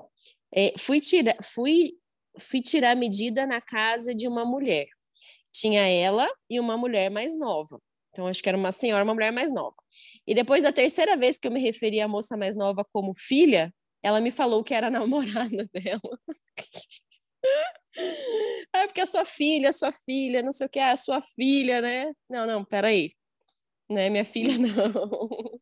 [0.54, 1.94] É, fui, tira, fui,
[2.40, 4.88] fui tirar medida na casa de uma mulher.
[5.52, 7.82] Tinha ela e uma mulher mais nova.
[8.12, 9.76] Então, acho que era uma senhora, uma mulher mais nova.
[10.26, 13.74] E depois, a terceira vez que eu me referi à moça mais nova como filha,
[14.02, 16.20] ela me falou que era namorada dela.
[18.74, 21.22] É porque a sua filha, a sua filha, não sei o que, é a sua
[21.22, 22.12] filha, né?
[22.30, 23.12] Não, não, peraí.
[23.90, 25.60] Né, minha filha, não.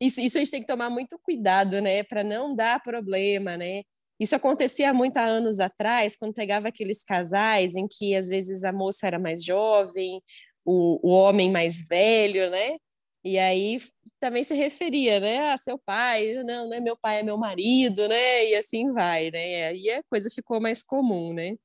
[0.00, 2.02] Isso, isso a gente tem que tomar muito cuidado, né?
[2.02, 3.82] Para não dar problema, né?
[4.18, 8.72] Isso acontecia muito há anos atrás, quando pegava aqueles casais em que às vezes a
[8.72, 10.22] moça era mais jovem,
[10.64, 12.76] o, o homem mais velho, né?
[13.22, 13.80] E aí
[14.20, 15.52] também se referia, né?
[15.52, 16.80] A seu pai, não, né?
[16.80, 18.46] Meu pai é meu marido, né?
[18.46, 19.68] E assim vai, né?
[19.68, 21.56] Aí a coisa ficou mais comum, né?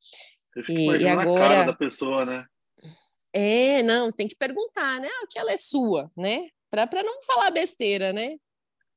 [0.67, 1.45] e, e agora...
[1.45, 2.45] a cara da pessoa, né?
[3.33, 5.07] É, não, tem que perguntar, né?
[5.07, 6.49] Ah, que ela é sua, né?
[6.69, 8.35] Para não falar besteira, né?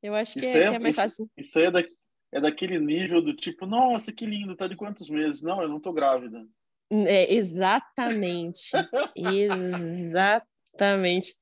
[0.03, 1.31] Eu acho que, é, é, que é, mais isso, fácil.
[1.37, 1.85] Isso aí é, da,
[2.35, 5.41] é daquele nível do tipo, nossa, que lindo, tá de quantos meses?
[5.41, 6.45] Não, eu não tô grávida.
[6.91, 8.73] É, exatamente.
[10.75, 11.33] exatamente.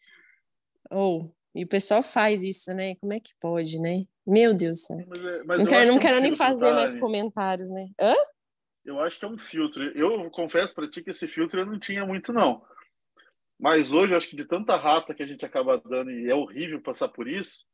[0.90, 2.94] Ou, oh, e o pessoal faz isso, né?
[2.96, 4.04] Como é que pode, né?
[4.26, 5.06] Meu Deus do céu.
[5.08, 7.88] Mas, é, mas não quero, não é um quero nem fazer tá, mais comentários, né?
[7.98, 8.14] Hã?
[8.84, 9.82] Eu acho que é um filtro.
[9.96, 12.62] Eu confesso para ti que esse filtro eu não tinha muito, não.
[13.58, 16.34] Mas hoje, eu acho que de tanta rata que a gente acaba dando, e é
[16.34, 17.64] horrível passar por isso,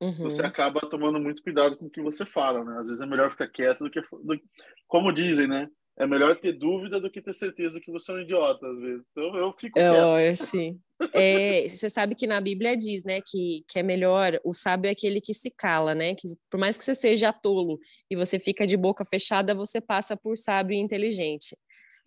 [0.00, 0.14] uhum.
[0.14, 2.76] você acaba tomando muito cuidado com o que você fala, né?
[2.78, 4.00] Às vezes é melhor ficar quieto do que.
[4.00, 4.40] Do,
[4.86, 5.68] como dizem, né?
[5.98, 9.04] É melhor ter dúvida do que ter certeza que você é um idiota, às vezes.
[9.10, 10.16] Então eu fico quieto.
[10.16, 10.80] É, sim.
[11.12, 14.92] É, você sabe que na Bíblia diz, né, que, que é melhor, o sábio é
[14.92, 16.14] aquele que se cala, né?
[16.14, 17.78] Que por mais que você seja tolo
[18.10, 21.54] e você fica de boca fechada, você passa por sábio e inteligente.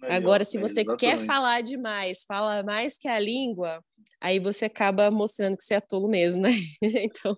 [0.09, 3.83] Agora, se você é, quer falar demais, fala mais que a língua,
[4.19, 6.49] aí você acaba mostrando que você é tolo mesmo, né?
[6.81, 7.37] Então,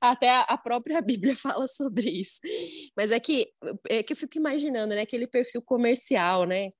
[0.00, 2.40] até a própria Bíblia fala sobre isso.
[2.96, 3.48] Mas é que,
[3.88, 5.02] é que eu fico imaginando, né?
[5.02, 6.70] Aquele perfil comercial, né?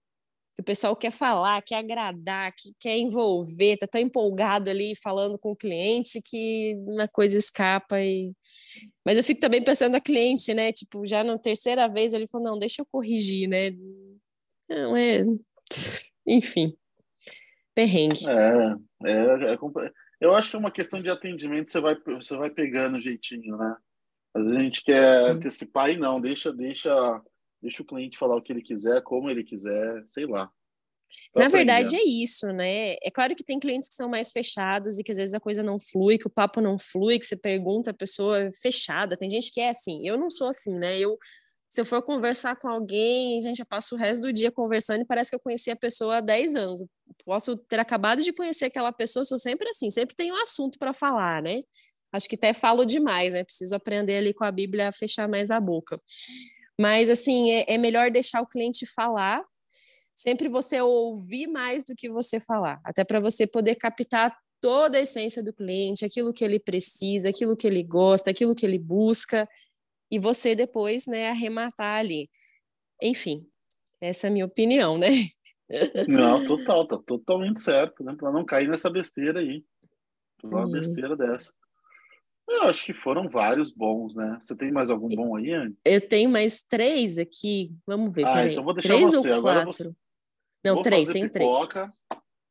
[0.55, 5.39] Que o pessoal quer falar, quer agradar, que quer envolver, tá tão empolgado ali falando
[5.39, 8.33] com o cliente que uma coisa escapa e...
[9.05, 10.73] Mas eu fico também pensando a cliente, né?
[10.73, 13.71] Tipo, já na terceira vez ele falou, não, deixa eu corrigir, né?
[14.73, 15.25] Não, é.
[16.27, 16.75] Enfim.
[17.75, 18.29] Perrengue.
[18.29, 19.59] É, é, é,
[20.21, 23.77] eu acho que é uma questão de atendimento, você vai, você vai pegando jeitinho, né?
[24.35, 25.27] Às vezes a gente quer hum.
[25.37, 27.23] antecipar e não, deixa, deixa,
[27.61, 30.51] deixa o cliente falar o que ele quiser, como ele quiser, sei lá.
[31.37, 32.95] Na verdade, é isso, né?
[33.03, 35.63] É claro que tem clientes que são mais fechados e que às vezes a coisa
[35.63, 39.17] não flui, que o papo não flui, que você pergunta, a pessoa é fechada.
[39.17, 40.07] Tem gente que é assim.
[40.07, 40.99] Eu não sou assim, né?
[40.99, 41.19] Eu
[41.73, 45.07] se eu for conversar com alguém, gente, eu passo o resto do dia conversando e
[45.07, 46.85] parece que eu conheci a pessoa há 10 anos.
[47.25, 50.93] posso ter acabado de conhecer aquela pessoa, sou sempre assim, sempre tenho um assunto para
[50.93, 51.63] falar, né?
[52.13, 53.43] Acho que até falo demais, né?
[53.43, 55.99] Preciso aprender ali com a Bíblia a fechar mais a boca.
[56.79, 59.43] Mas, assim, é, é melhor deixar o cliente falar,
[60.15, 65.01] sempre você ouvir mais do que você falar, até para você poder captar toda a
[65.01, 69.49] essência do cliente, aquilo que ele precisa, aquilo que ele gosta, aquilo que ele busca
[70.13, 72.29] e você depois, né, arrematar ali.
[73.03, 73.49] Enfim,
[73.99, 75.09] essa é a minha opinião, né?
[76.07, 78.15] Não, total, tá totalmente certo, né?
[78.15, 79.65] Para não cair nessa besteira aí.
[80.45, 80.71] Uma uhum.
[80.71, 81.51] besteira dessa.
[82.47, 84.39] Eu acho que foram vários bons, né?
[84.43, 85.75] Você tem mais algum bom aí, Anne?
[85.83, 87.71] Eu tenho mais três aqui.
[87.87, 88.27] Vamos ver.
[88.27, 89.31] Ah, então vou deixar três você.
[89.31, 89.91] Agora você...
[90.63, 91.55] Não, vou três, tem três.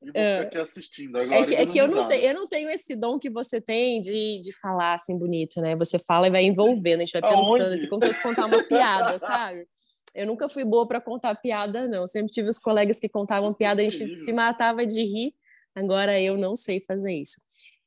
[0.01, 1.15] E vou ficar aqui assistindo.
[1.17, 3.61] Agora, é que, é que eu, não tenho, eu não tenho esse dom que você
[3.61, 5.75] tem de, de falar assim bonito, né?
[5.75, 8.63] Você fala e vai envolvendo, a gente vai pensando, assim, como se fosse contar uma
[8.63, 9.67] piada, sabe?
[10.15, 12.07] Eu nunca fui boa para contar piada, não.
[12.07, 15.33] Sempre tive os colegas que contavam piada, a gente se matava de rir.
[15.75, 17.39] Agora eu não sei fazer isso.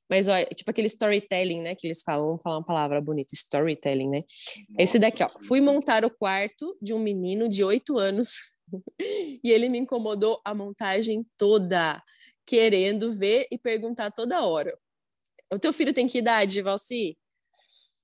[0.09, 1.75] Mas, olha, tipo aquele storytelling, né?
[1.75, 4.19] Que eles falam, vamos falar uma palavra bonita, storytelling, né?
[4.19, 5.31] Nossa, Esse daqui, ó.
[5.49, 8.54] Fui montar o quarto de um menino de oito anos
[9.01, 12.03] e ele me incomodou a montagem toda,
[12.47, 14.77] querendo ver e perguntar toda hora.
[15.53, 17.17] O teu filho tem que idade, Valci?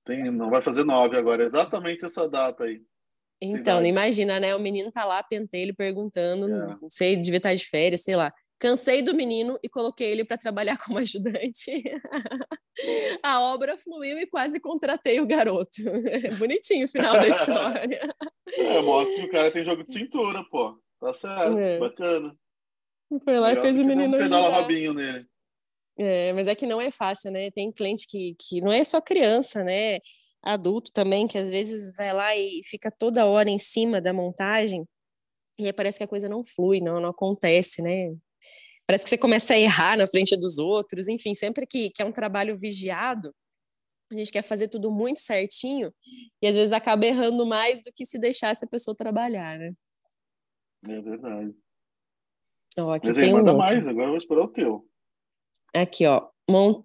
[0.05, 2.81] Tem, não vai fazer nove agora, exatamente essa data aí.
[3.41, 4.55] Então, imagina, né?
[4.55, 6.77] O menino tá lá, pentelho, perguntando, é.
[6.79, 8.31] não sei, devia estar de férias, sei lá.
[8.61, 11.83] Cansei do menino e coloquei ele para trabalhar como ajudante.
[13.23, 15.81] a obra fluiu e quase contratei o garoto.
[16.37, 18.15] Bonitinho o final da história.
[18.53, 20.79] É, mostra que o cara tem jogo de cintura, pô.
[20.99, 21.79] Tá certo, é.
[21.79, 22.35] bacana.
[23.25, 24.15] Foi lá e fez o menino.
[24.15, 25.25] Um pedala rabinho nele.
[25.97, 27.49] É, mas é que não é fácil, né?
[27.49, 29.97] Tem cliente que, que não é só criança, né?
[30.43, 34.85] Adulto também, que às vezes vai lá e fica toda hora em cima da montagem
[35.61, 38.15] e aí parece que a coisa não flui, não, não acontece, né?
[38.91, 42.05] Parece que você começa a errar na frente dos outros, enfim, sempre que, que é
[42.05, 43.33] um trabalho vigiado,
[44.11, 45.93] a gente quer fazer tudo muito certinho
[46.41, 49.71] e às vezes acaba errando mais do que se deixasse a pessoa trabalhar, né?
[50.89, 51.55] É verdade.
[52.77, 54.85] Ó, aqui Mas aí, manda um mais, agora eu vou esperar o teu.
[55.73, 56.29] Aqui, ó.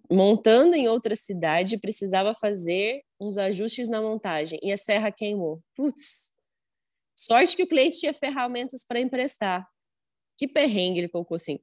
[0.09, 5.61] Montando em outra cidade, precisava fazer uns ajustes na montagem e a serra queimou.
[5.75, 6.33] Putz,
[7.19, 9.67] sorte que o cliente tinha ferramentas para emprestar.
[10.39, 11.59] Que perrengue ele colocou assim.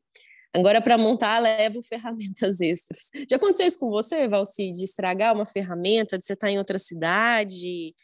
[0.56, 3.10] Agora, para montar, levo ferramentas extras.
[3.30, 6.58] Já aconteceu isso com você, Valci, de estragar uma ferramenta, de você estar tá em
[6.58, 7.96] outra cidade,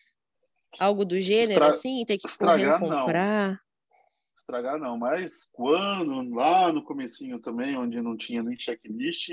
[0.80, 1.68] algo do gênero, Estra...
[1.68, 3.50] assim, ter que estragar, correr comprar?
[3.52, 3.60] Não.
[4.38, 9.30] Estragar não, mas quando, lá no comecinho também, onde não tinha nem checklist,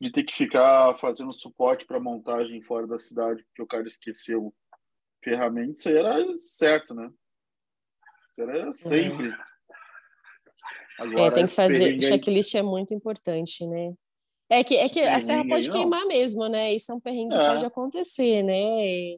[0.00, 4.54] de ter que ficar fazendo suporte para montagem fora da cidade, porque o cara esqueceu
[5.22, 7.10] ferramenta, isso aí era certo, né?
[8.30, 8.72] Isso era uhum.
[8.72, 9.28] sempre.
[9.28, 9.49] Uhum.
[11.00, 12.00] Agora, é, tem que fazer.
[12.02, 13.94] Checklist é muito importante, né?
[14.50, 16.74] É que, é que a serra pode queimar mesmo, né?
[16.74, 17.48] Isso é um perrengue que é.
[17.48, 19.16] pode acontecer, né?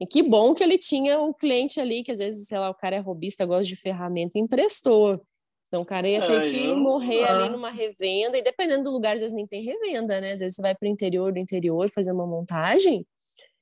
[0.00, 2.74] E que bom que ele tinha o cliente ali, que às vezes, sei lá, o
[2.74, 5.24] cara é robista, gosta de ferramenta, emprestou.
[5.66, 6.76] Então o cara ia ter é, que eu...
[6.76, 10.32] morrer ali numa revenda, e dependendo do lugar, às vezes nem tem revenda, né?
[10.32, 13.06] Às vezes você vai para o interior do interior fazer uma montagem,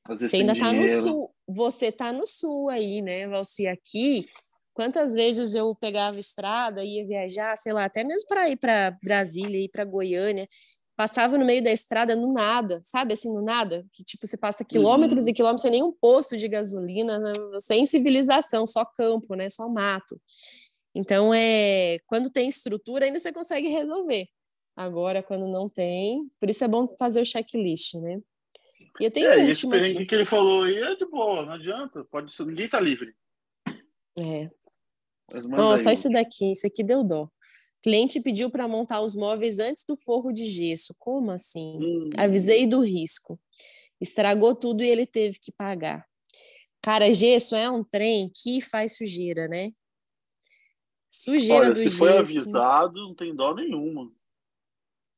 [0.08, 1.30] você ainda está no sul.
[1.46, 3.66] Você está no sul aí, né, Valci?
[3.66, 4.26] Aqui,
[4.72, 9.64] quantas vezes eu pegava estrada, ia viajar, sei lá, até mesmo para ir para Brasília,
[9.64, 10.48] ir para Goiânia,
[10.96, 14.64] passava no meio da estrada no nada, sabe assim, no nada, que tipo você passa
[14.64, 15.30] quilômetros uhum.
[15.30, 17.32] e quilômetros sem nenhum posto de gasolina, né?
[17.60, 20.20] sem civilização, só campo, né, só mato.
[20.94, 24.26] Então é, quando tem estrutura ainda você consegue resolver.
[24.76, 28.20] Agora quando não tem, por isso é bom fazer o checklist, né?
[29.00, 32.04] E eu tenho é, esse perrengue que ele falou aí é de boa, não adianta,
[32.10, 33.14] pode ser, ninguém tá livre.
[34.18, 34.50] É.
[35.48, 37.28] Não, só isso daqui, isso aqui deu dó.
[37.82, 40.94] Cliente pediu para montar os móveis antes do forro de gesso.
[40.98, 41.78] Como assim?
[41.80, 42.10] Hum.
[42.16, 43.40] Avisei do risco.
[44.00, 46.06] Estragou tudo e ele teve que pagar.
[46.80, 49.70] Cara, gesso é um trem que faz sujeira, né?
[51.10, 51.98] Sujeira Olha, do se gesso.
[51.98, 54.10] foi avisado, não tem dó nenhuma.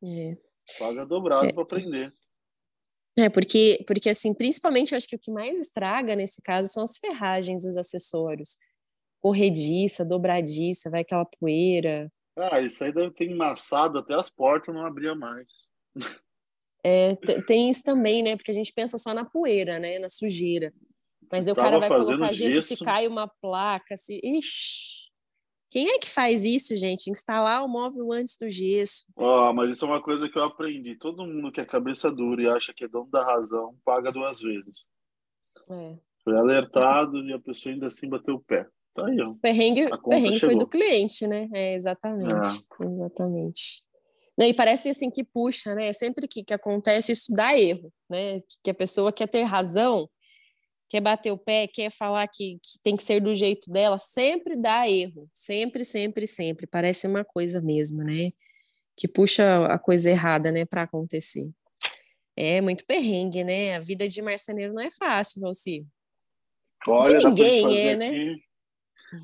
[0.02, 0.36] É.
[0.78, 1.52] Paga dobrado é.
[1.52, 2.14] para aprender.
[3.16, 6.82] É, porque, porque assim, principalmente eu acho que o que mais estraga nesse caso são
[6.82, 8.56] as ferragens, os acessórios.
[9.24, 12.12] Corrediça, dobradiça, vai aquela poeira.
[12.36, 15.48] Ah, isso aí deve ter emassado até as portas, não abria mais.
[16.84, 18.36] É, tem isso também, né?
[18.36, 19.98] Porque a gente pensa só na poeira, né?
[19.98, 20.74] Na sujeira.
[21.32, 24.20] Mas o cara vai colocar gesso, se cai uma placa, se.
[24.22, 25.08] Ixi!
[25.70, 27.10] Quem é que faz isso, gente?
[27.10, 29.06] Instalar o móvel antes do gesso.
[29.16, 30.98] Ó, oh, mas isso é uma coisa que eu aprendi.
[30.98, 34.38] Todo mundo que é cabeça dura e acha que é dono da razão, paga duas
[34.38, 34.86] vezes.
[35.70, 35.96] É.
[36.22, 38.68] Foi alertado e a pessoa ainda assim bateu o pé.
[38.94, 39.34] Tá aí, ó.
[39.42, 41.48] Perrengue, perrengue foi do cliente, né?
[41.52, 42.64] É, exatamente.
[42.80, 42.84] É.
[42.84, 43.84] Exatamente.
[44.38, 45.92] E parece assim que puxa, né?
[45.92, 48.38] Sempre que, que acontece isso dá erro, né?
[48.62, 50.08] Que a pessoa quer ter razão,
[50.88, 54.56] quer bater o pé, quer falar que, que tem que ser do jeito dela, sempre
[54.56, 55.28] dá erro.
[55.32, 56.66] Sempre, sempre, sempre.
[56.66, 58.30] Parece uma coisa mesmo, né?
[58.96, 61.50] Que puxa a coisa errada, né, para acontecer.
[62.36, 63.76] É muito perrengue, né?
[63.76, 65.84] A vida de marceneiro não é fácil, Valci.
[66.86, 68.08] Olha, de ninguém é, né?
[68.08, 68.53] Aqui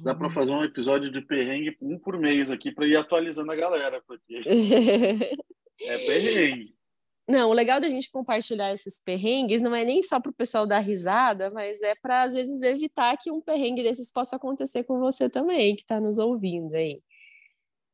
[0.02, 3.56] Dá para fazer um episódio de perrengue um por mês aqui para ir atualizando a
[3.56, 4.42] galera, porque
[5.80, 6.74] é perrengue.
[7.30, 10.66] Não, o legal da gente compartilhar esses perrengues não é nem só para o pessoal
[10.66, 14.98] dar risada, mas é para, às vezes, evitar que um perrengue desses possa acontecer com
[14.98, 17.00] você também, que está nos ouvindo aí.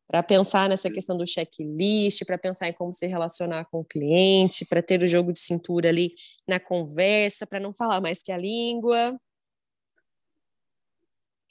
[0.09, 4.65] Para pensar nessa questão do checklist, para pensar em como se relacionar com o cliente,
[4.65, 6.15] para ter o jogo de cintura ali
[6.49, 9.21] na conversa, para não falar mais que a língua.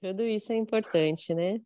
[0.06, 1.60] Tudo isso é importante, né?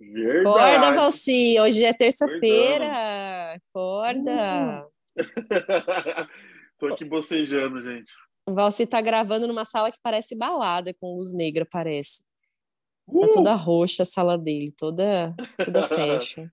[0.00, 0.48] Verdade.
[0.48, 3.54] Acorda, Valci, hoje é terça-feira.
[3.54, 4.88] Acorda.
[6.76, 8.12] Tô aqui bocejando, gente.
[8.48, 12.24] Valci tá gravando numa sala que parece balada, com luz negra, parece.
[13.06, 13.20] Tá uh!
[13.20, 15.32] Tá toda roxa a sala dele, toda,
[15.64, 16.48] toda fashion.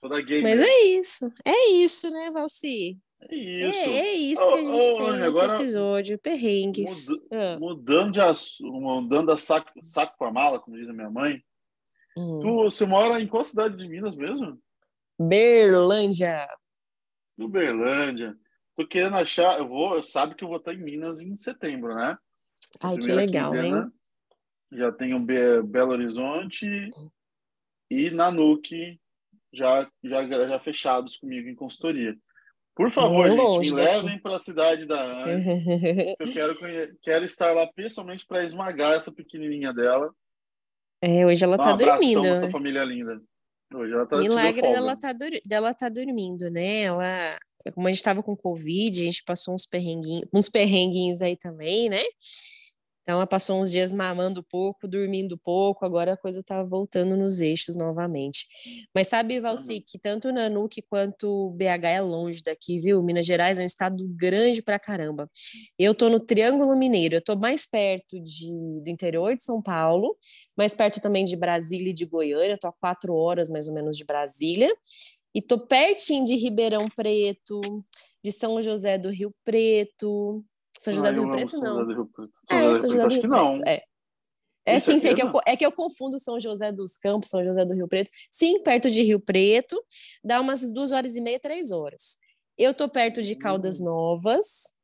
[0.00, 0.42] toda gay.
[0.42, 2.96] Mas é isso, é isso, né, Valci?
[3.28, 3.78] É isso.
[3.78, 7.08] É, é isso que a gente oh, tem nesse agora, episódio, perrengues.
[7.08, 7.58] Muda, ah.
[7.58, 11.42] Mudando de assunto, mudando a saco, saco com a mala, como diz a minha mãe.
[12.16, 12.40] Hum.
[12.40, 14.58] Tu, você mora em qual cidade de Minas mesmo?
[15.18, 16.48] Berlândia.
[17.36, 18.36] No Berlândia.
[18.74, 21.94] Tô querendo achar, eu vou, eu sabe que eu vou estar em Minas em setembro,
[21.94, 22.16] né?
[22.82, 23.92] Ai, que legal, quinzena, hein?
[24.72, 26.90] Já tenho Be Belo Horizonte
[27.90, 28.98] e Nanuque
[29.52, 32.16] já, já, já fechados comigo em consultoria.
[32.74, 35.32] Por favor, gente, me levem para a cidade da Ana.
[36.18, 36.56] eu quero,
[37.02, 40.10] quero estar lá pessoalmente para esmagar essa pequenininha dela.
[41.02, 42.24] É, hoje ela está um dormindo.
[42.26, 43.20] essa família linda.
[43.74, 45.12] Hoje ela tá Milagre dela tá,
[45.44, 46.82] dela tá dormindo, né?
[46.82, 47.38] Ela,
[47.74, 51.88] como a gente estava com Covid, a gente passou uns perrenguinhos, uns perrenguinhos aí também,
[51.88, 52.02] né?
[53.02, 57.40] Então ela passou uns dias mamando pouco, dormindo pouco, agora a coisa está voltando nos
[57.40, 58.46] eixos novamente.
[58.94, 63.02] Mas sabe, Valci, que tanto Nanuque quanto BH é longe daqui, viu?
[63.02, 65.28] Minas Gerais é um estado grande pra caramba.
[65.76, 70.16] Eu tô no Triângulo Mineiro, eu tô mais perto de, do interior de São Paulo,
[70.56, 73.96] mais perto também de Brasília e de Goiânia, tô a quatro horas mais ou menos
[73.96, 74.72] de Brasília,
[75.34, 77.60] e tô pertinho de Ribeirão Preto,
[78.22, 80.44] de São José do Rio Preto,
[80.82, 81.60] são José ah, do Rio Preto, não.
[81.60, 82.32] São José do Rio Preto.
[82.48, 83.28] São é, José do Rio Preto.
[83.28, 83.52] não.
[83.66, 83.82] É.
[84.64, 87.44] É sim, sim é, que eu, é que eu confundo São José dos Campos, São
[87.44, 88.10] José do Rio Preto.
[88.30, 89.80] Sim, perto de Rio Preto,
[90.24, 92.16] dá umas duas horas e meia, três horas.
[92.56, 93.84] Eu tô perto de Caldas hum.
[93.84, 94.74] Novas.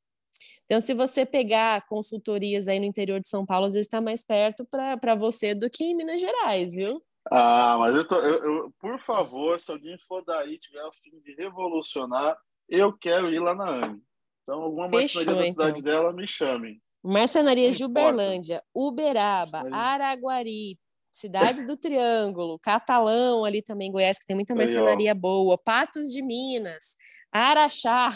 [0.64, 4.22] Então, se você pegar consultorias aí no interior de São Paulo, às vezes está mais
[4.24, 7.02] perto para você do que em Minas Gerais, viu?
[7.30, 11.20] Ah, mas eu, tô, eu, eu, por favor, se alguém for daí tiver a fim
[11.20, 12.36] de revolucionar,
[12.68, 14.02] eu quero ir lá na AME.
[14.48, 15.92] Então, alguma Fechou, marcenaria da cidade então.
[15.92, 16.80] dela, me chame.
[17.04, 20.78] Marcenarias de Uberlândia, Uberaba, Araguari,
[21.12, 26.22] cidades do Triângulo, Catalão ali também, Goiás, que tem muita marcenaria Aí, boa, Patos de
[26.22, 26.96] Minas,
[27.30, 28.10] Araxá.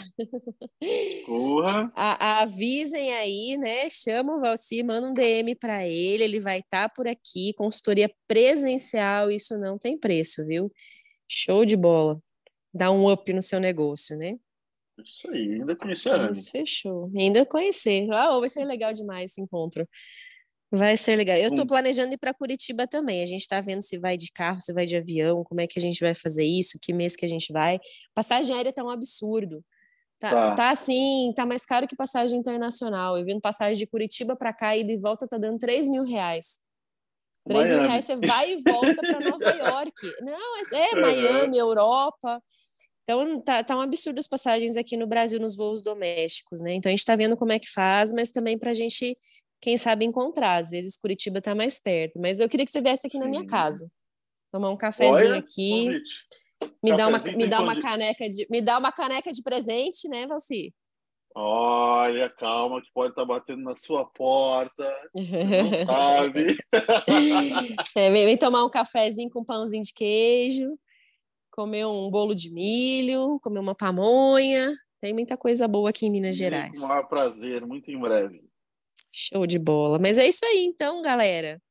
[1.27, 1.91] Porra.
[1.95, 3.87] A, avisem aí, né?
[3.87, 8.11] Chama o Valci, manda um DM para ele, ele vai estar tá por aqui, consultoria
[8.27, 10.71] presencial, isso não tem preço, viu?
[11.29, 12.19] Show de bola.
[12.73, 14.35] Dá um up no seu negócio, né?
[15.03, 16.51] Isso aí, ainda conheci a Anne.
[16.51, 17.11] Fechou.
[17.17, 18.07] Ainda conhecer.
[18.11, 19.87] Ah, vai ser legal demais esse encontro.
[20.71, 21.37] Vai ser legal.
[21.37, 23.21] Eu estou planejando ir para Curitiba também.
[23.21, 25.77] A gente está vendo se vai de carro, se vai de avião, como é que
[25.77, 27.79] a gente vai fazer isso, que mês que a gente vai.
[28.13, 29.63] Passagem aérea tá um absurdo.
[30.19, 30.55] Tá, tá.
[30.55, 33.17] tá assim, tá mais caro que passagem internacional.
[33.17, 36.59] Eu vendo passagem de Curitiba para cá e de volta tá dando 3 mil reais.
[37.45, 37.79] 3 Miami.
[37.79, 39.93] mil reais você vai e volta para Nova York.
[40.21, 42.41] Não, é, é Miami, Europa.
[43.03, 46.73] Então, tá, tá um absurdo as passagens aqui no Brasil nos voos domésticos, né?
[46.73, 49.17] Então, a gente está vendo como é que faz, mas também para a gente,
[49.61, 50.55] quem sabe, encontrar.
[50.55, 52.19] Às vezes, Curitiba está mais perto.
[52.19, 53.23] Mas eu queria que você viesse aqui Sim.
[53.23, 53.89] na minha casa.
[54.51, 55.85] Tomar um cafezinho Olha, aqui.
[55.85, 56.13] Convite.
[56.81, 60.25] Me dá, uma, me dá uma caneca de me dá uma caneca de presente, né,
[60.25, 60.73] Valci?
[61.35, 65.09] Olha, calma, que pode estar tá batendo na sua porta.
[65.13, 66.57] Você não sabe.
[67.97, 70.77] é, vem, vem, tomar um cafezinho com pãozinho de queijo
[71.53, 74.75] comer um bolo de milho, comer uma pamonha.
[74.99, 76.79] Tem muita coisa boa aqui em Minas Gerais.
[76.79, 78.43] Com maior prazer, muito em breve.
[79.11, 79.99] Show de bola.
[79.99, 81.61] Mas é isso aí, então, galera.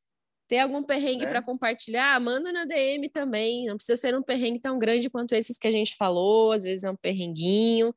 [0.47, 1.29] Tem algum perrengue é?
[1.29, 2.21] para compartilhar?
[2.21, 3.65] Manda na DM também.
[3.65, 6.53] Não precisa ser um perrengue tão grande quanto esses que a gente falou.
[6.53, 7.93] Às vezes é um perrenguinho.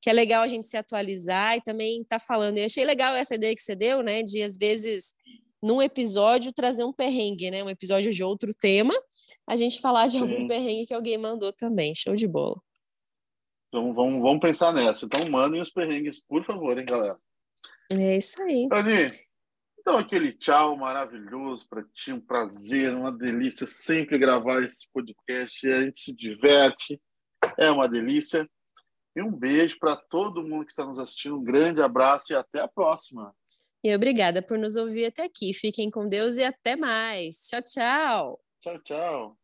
[0.00, 2.56] Que é legal a gente se atualizar e também tá falando.
[2.56, 4.22] Eu achei legal essa ideia que você deu, né?
[4.22, 5.12] De às vezes
[5.62, 7.62] num episódio trazer um perrengue, né?
[7.62, 8.94] Um episódio de outro tema,
[9.46, 10.20] a gente falar de Sim.
[10.20, 11.94] algum perrengue que alguém mandou também.
[11.94, 12.60] Show de bola.
[13.68, 15.04] Então vamos, vamos pensar nessa.
[15.04, 17.18] Então mandem os perrengues, por favor, hein, galera.
[17.92, 18.68] É isso aí.
[18.70, 19.06] Ani,
[19.78, 25.66] então aquele tchau maravilhoso para ti, um prazer, uma delícia sempre gravar esse podcast.
[25.66, 27.00] A gente se diverte,
[27.56, 28.48] é uma delícia.
[29.16, 31.38] E um beijo para todo mundo que está nos assistindo.
[31.38, 33.34] Um grande abraço e até a próxima.
[33.82, 35.54] E obrigada por nos ouvir até aqui.
[35.54, 37.36] Fiquem com Deus e até mais.
[37.48, 38.40] Tchau, tchau.
[38.60, 39.36] Tchau, tchau.